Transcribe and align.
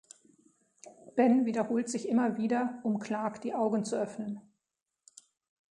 Ben 1.15 1.45
wiederholt 1.45 1.87
sich 1.87 2.07
immer 2.09 2.35
wieder, 2.35 2.79
um 2.81 2.97
Clark 2.97 3.39
die 3.41 3.53
Augen 3.53 3.85
zu 3.85 3.95
öffnen. 3.97 4.41